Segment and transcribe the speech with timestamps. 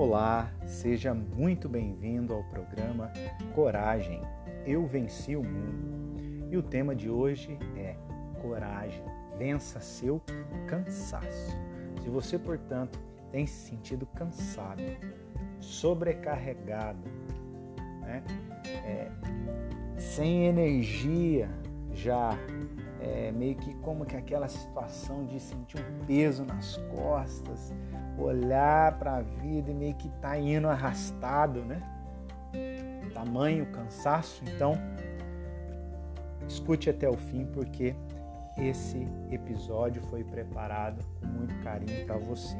[0.00, 3.12] Olá, seja muito bem-vindo ao programa
[3.54, 4.22] Coragem.
[4.64, 6.48] Eu venci o mundo.
[6.50, 7.96] E o tema de hoje é
[8.40, 9.04] Coragem,
[9.36, 10.18] vença seu
[10.66, 11.54] cansaço.
[12.02, 12.98] Se você, portanto,
[13.30, 14.80] tem se sentido cansado,
[15.60, 17.06] sobrecarregado,
[18.00, 18.24] né?
[18.64, 19.10] É,
[19.98, 21.50] sem energia
[22.02, 22.36] já
[23.00, 27.74] é, meio que como que aquela situação de sentir um peso nas costas,
[28.18, 31.82] olhar para a vida e meio que tá indo arrastado, né?
[33.14, 34.74] Tamanho cansaço, então
[36.46, 37.94] escute até o fim porque
[38.56, 42.56] esse episódio foi preparado com muito carinho para você.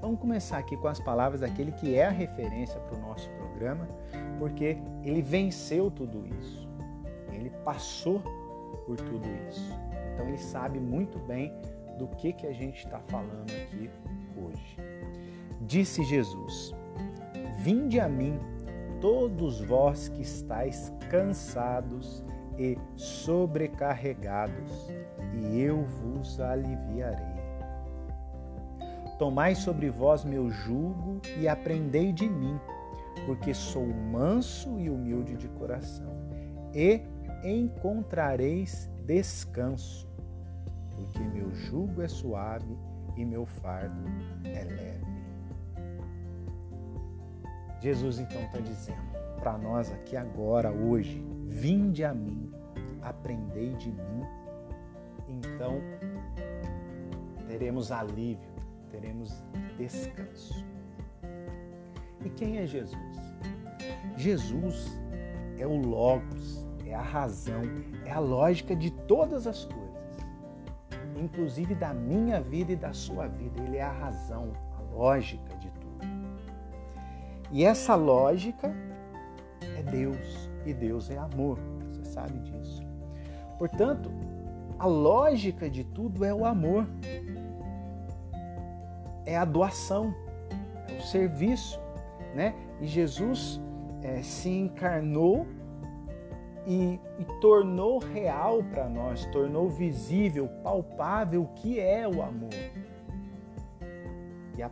[0.00, 3.86] Vamos começar aqui com as palavras daquele que é a referência para o nosso programa,
[4.38, 6.71] porque ele venceu tudo isso.
[7.42, 8.22] Ele passou
[8.86, 9.76] por tudo isso.
[10.14, 11.52] Então ele sabe muito bem
[11.98, 13.90] do que, que a gente está falando aqui
[14.36, 14.76] hoje.
[15.62, 16.72] Disse Jesus:
[17.58, 18.38] Vinde a mim,
[19.00, 22.24] todos vós que estáis cansados
[22.56, 24.88] e sobrecarregados,
[25.34, 27.42] e eu vos aliviarei.
[29.18, 32.58] Tomai sobre vós meu jugo e aprendei de mim,
[33.26, 36.12] porque sou manso e humilde de coração,
[36.72, 37.02] e
[37.42, 40.08] encontrareis descanso,
[40.94, 42.76] porque meu jugo é suave
[43.16, 44.02] e meu fardo
[44.44, 45.12] é leve.
[47.80, 52.48] Jesus então está dizendo para nós aqui agora, hoje, vinde a mim,
[53.02, 54.22] aprendei de mim,
[55.28, 55.80] então
[57.48, 58.52] teremos alívio,
[58.88, 59.42] teremos
[59.76, 60.64] descanso.
[62.24, 62.96] E quem é Jesus?
[64.16, 64.86] Jesus
[65.58, 67.62] é o Logos, é a razão,
[68.04, 70.18] é a lógica de todas as coisas,
[71.16, 73.62] inclusive da minha vida e da sua vida.
[73.62, 76.06] Ele é a razão, a lógica de tudo.
[77.50, 78.74] E essa lógica
[79.78, 81.58] é Deus, e Deus é amor,
[81.90, 82.82] você sabe disso.
[83.58, 84.10] Portanto,
[84.78, 86.86] a lógica de tudo é o amor,
[89.24, 90.14] é a doação,
[90.88, 91.80] é o serviço,
[92.34, 92.54] né?
[92.80, 93.60] E Jesus
[94.02, 95.46] é, se encarnou
[96.66, 102.50] e, e tornou real para nós, tornou visível, palpável o que é o amor.
[104.56, 104.70] E a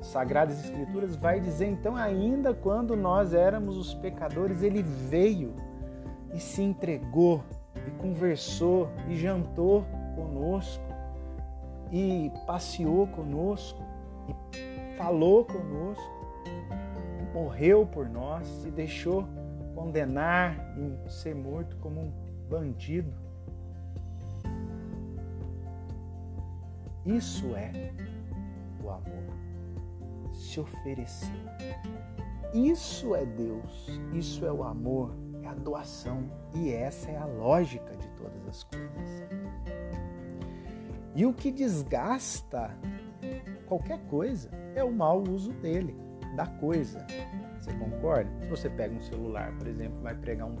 [0.00, 5.54] Sagradas Escrituras vai dizer então, ainda quando nós éramos os pecadores, ele veio
[6.32, 7.42] e se entregou
[7.86, 9.84] e conversou e jantou
[10.14, 10.84] conosco
[11.90, 13.82] e passeou conosco
[14.28, 16.18] e falou conosco,
[17.32, 19.26] morreu por nós, se deixou
[19.78, 22.12] condenar e ser morto como um
[22.50, 23.14] bandido.
[27.06, 27.92] Isso é
[28.82, 30.32] o amor.
[30.34, 31.30] Se oferecer.
[32.52, 33.88] Isso é Deus.
[34.12, 35.14] Isso é o amor.
[35.44, 36.28] É a doação.
[36.56, 39.28] E essa é a lógica de todas as coisas.
[41.14, 42.76] E o que desgasta
[43.66, 45.96] qualquer coisa é o mau uso dele,
[46.34, 47.06] da coisa.
[47.60, 48.30] Você concorda?
[48.40, 50.56] Se você pega um celular, por exemplo, vai pregar um,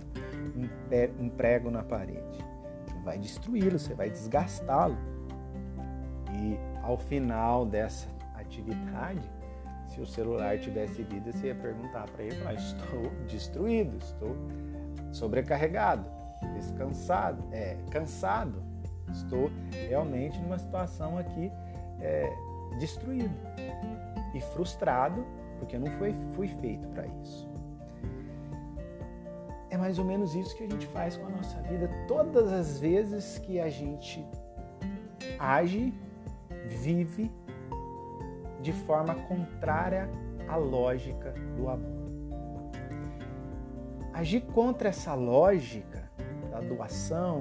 [0.56, 2.44] um, um prego na parede,
[2.86, 4.96] você vai destruí-lo, você vai desgastá-lo.
[6.32, 9.22] E ao final dessa atividade,
[9.88, 14.36] se o celular tivesse vida, você ia perguntar para ele: ah, estou destruído, estou
[15.12, 16.04] sobrecarregado,
[16.54, 18.62] descansado, é, cansado,
[19.12, 19.50] estou
[19.88, 21.50] realmente numa situação aqui
[22.00, 22.30] é,
[22.78, 23.34] destruído
[24.34, 25.24] e frustrado
[25.58, 27.48] porque não foi, fui feito para isso.
[29.70, 32.78] É mais ou menos isso que a gente faz com a nossa vida todas as
[32.78, 34.24] vezes que a gente
[35.38, 35.92] age,
[36.66, 37.30] vive
[38.60, 40.08] de forma contrária
[40.48, 41.98] à lógica do amor.
[44.12, 46.10] Agir contra essa lógica
[46.50, 47.40] da doação,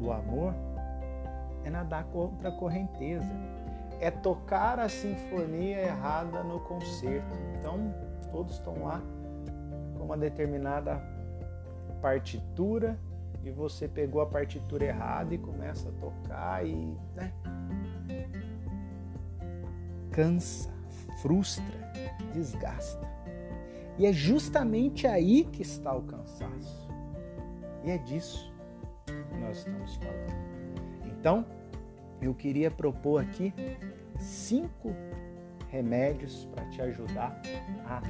[0.00, 0.54] do amor,
[1.62, 3.32] é nadar contra a correnteza
[4.00, 7.36] é tocar a sinfonia errada no concerto.
[7.58, 7.94] Então,
[8.32, 9.02] todos estão lá
[9.96, 11.00] com uma determinada
[12.00, 12.98] partitura
[13.44, 17.32] e você pegou a partitura errada e começa a tocar e né?
[20.10, 20.70] cansa,
[21.20, 21.92] frustra,
[22.32, 23.08] desgasta.
[23.98, 26.88] E é justamente aí que está o cansaço.
[27.84, 28.50] E é disso
[29.04, 30.40] que nós estamos falando.
[31.04, 31.44] Então,
[32.20, 33.52] eu queria propor aqui
[34.18, 34.94] cinco
[35.70, 37.40] remédios para te ajudar
[37.86, 38.02] a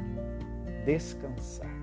[0.85, 1.81] descansar.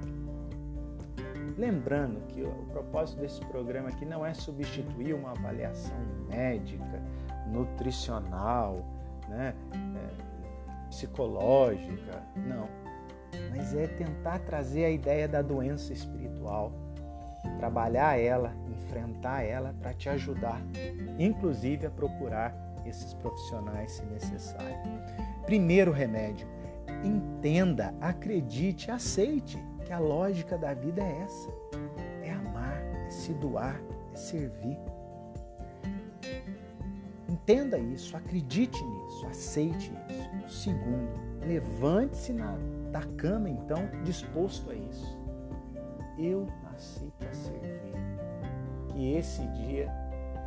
[1.57, 5.97] Lembrando que o propósito desse programa aqui não é substituir uma avaliação
[6.29, 7.01] médica,
[7.47, 8.85] nutricional,
[9.27, 12.67] né, é, psicológica, não.
[13.49, 16.71] Mas é tentar trazer a ideia da doença espiritual,
[17.57, 20.61] trabalhar ela, enfrentar ela para te ajudar,
[21.17, 22.55] inclusive a procurar
[22.85, 24.77] esses profissionais se necessário.
[25.45, 26.47] Primeiro remédio,
[27.03, 31.49] entenda, acredite, aceite que a lógica da vida é essa:
[32.23, 33.79] é amar, é se doar,
[34.13, 34.77] é servir.
[37.29, 40.61] Entenda isso, acredite nisso, aceite isso.
[40.63, 41.09] Segundo,
[41.45, 42.33] levante-se
[42.91, 45.17] da cama então disposto a isso.
[46.17, 46.47] Eu
[46.77, 47.95] nasci para servir.
[48.89, 49.91] Que esse dia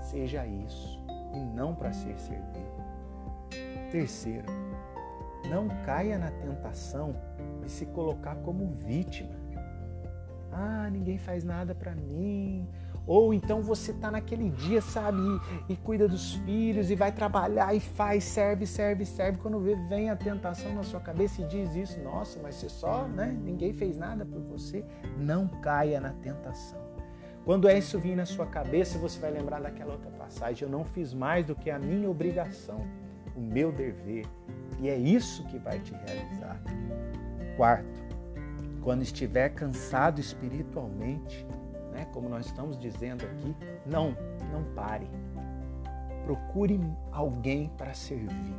[0.01, 1.01] seja isso
[1.35, 2.81] e não para ser servido.
[3.91, 4.47] Terceiro,
[5.51, 7.15] não caia na tentação
[7.61, 9.40] de se colocar como vítima.
[10.53, 12.67] Ah, ninguém faz nada para mim.
[13.07, 15.19] Ou então você está naquele dia, sabe,
[15.69, 19.39] e, e, cuida dos filhos e vai trabalhar e faz, serve, serve, serve.
[19.39, 23.09] Quando vê, vem a tentação na sua cabeça e diz isso, nossa, mas você só,
[23.09, 23.37] né?
[23.43, 24.85] Ninguém fez nada por você.
[25.19, 26.79] Não caia na tentação.
[27.45, 30.63] Quando é isso vir na sua cabeça, você vai lembrar daquela outra passagem.
[30.63, 32.87] Eu não fiz mais do que a minha obrigação,
[33.35, 34.27] o meu dever.
[34.79, 36.61] E é isso que vai te realizar.
[37.57, 38.10] Quarto,
[38.83, 41.47] quando estiver cansado espiritualmente,
[41.93, 43.55] né, como nós estamos dizendo aqui,
[43.87, 44.17] não,
[44.53, 45.09] não pare.
[46.25, 46.81] Procure
[47.13, 48.55] alguém para servir.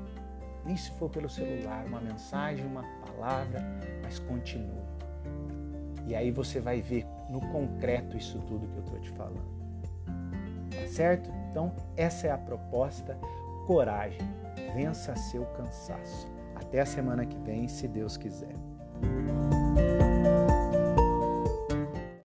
[0.65, 3.63] Nem se for pelo celular, uma mensagem, uma palavra,
[4.03, 4.81] mas continue.
[6.05, 9.61] E aí você vai ver no concreto isso tudo que eu estou te falando.
[10.69, 11.31] Tá certo?
[11.49, 13.17] Então, essa é a proposta.
[13.65, 14.21] Coragem,
[14.73, 16.27] vença seu cansaço.
[16.55, 18.53] Até a semana que vem, se Deus quiser.